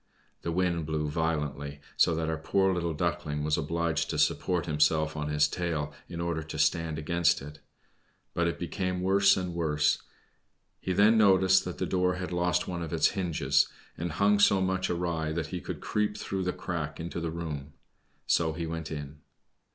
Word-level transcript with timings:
The 0.41 0.51
wind 0.51 0.87
blew 0.87 1.07
violently, 1.09 1.79
so 1.95 2.15
that 2.15 2.27
our 2.27 2.39
poor 2.39 2.73
little 2.73 2.95
Duckling 2.95 3.43
was 3.43 3.55
obliged 3.55 4.09
to 4.09 4.17
support 4.17 4.65
himself 4.65 5.15
on 5.15 5.29
his 5.29 5.47
tail, 5.47 5.93
in 6.09 6.19
order 6.19 6.41
to 6.41 6.57
stand 6.57 6.97
against 6.97 7.39
it; 7.39 7.59
but 8.33 8.47
it 8.47 8.57
became 8.57 9.01
worse 9.03 9.37
and 9.37 9.53
worse. 9.53 10.01
He 10.79 10.91
then 10.91 11.19
noticed 11.19 11.65
that 11.65 11.77
the 11.77 11.85
door 11.85 12.15
had 12.15 12.31
lost 12.31 12.67
one 12.67 12.81
of 12.81 12.91
its 12.91 13.09
hinges, 13.09 13.67
and 13.95 14.13
hung 14.13 14.39
so 14.39 14.59
much 14.59 14.89
awry 14.89 15.31
that 15.33 15.47
he 15.53 15.61
could 15.61 15.81
creep 15.81 16.17
through 16.17 16.45
the 16.45 16.51
crack 16.53 16.99
into 16.99 17.19
the 17.21 17.29
room. 17.29 17.73
So 18.25 18.53
he 18.53 18.65
went 18.65 18.89
in. 18.91 19.19